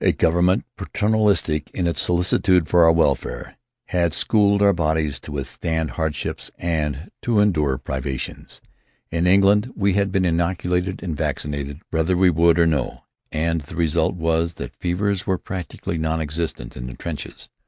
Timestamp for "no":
12.65-13.03